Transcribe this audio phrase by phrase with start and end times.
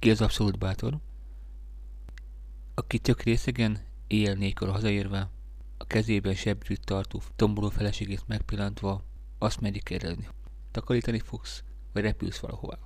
[0.00, 0.98] Ki az abszolút bátor?
[2.74, 5.30] Aki tök részegen, éjjel nélkül hazaérve,
[5.78, 9.04] a kezében sebrűt tartó tomboló feleségét megpillantva,
[9.38, 10.28] azt merik kérdezni.
[10.70, 12.78] Takarítani fogsz, vagy repülsz valahová?